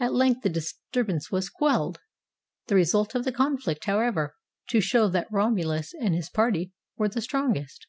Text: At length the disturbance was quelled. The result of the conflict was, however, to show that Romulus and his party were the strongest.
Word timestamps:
At 0.00 0.14
length 0.14 0.40
the 0.44 0.48
disturbance 0.48 1.30
was 1.30 1.50
quelled. 1.50 1.98
The 2.68 2.74
result 2.74 3.14
of 3.14 3.24
the 3.26 3.32
conflict 3.32 3.86
was, 3.86 3.92
however, 3.92 4.34
to 4.70 4.80
show 4.80 5.08
that 5.10 5.30
Romulus 5.30 5.92
and 5.92 6.14
his 6.14 6.30
party 6.30 6.72
were 6.96 7.10
the 7.10 7.20
strongest. 7.20 7.86